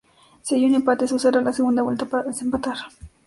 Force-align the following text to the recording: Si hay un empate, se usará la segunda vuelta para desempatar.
Si 0.41 0.55
hay 0.55 0.65
un 0.65 0.73
empate, 0.73 1.07
se 1.07 1.13
usará 1.13 1.41
la 1.41 1.53
segunda 1.53 1.83
vuelta 1.83 2.07
para 2.07 2.23
desempatar. 2.23 2.75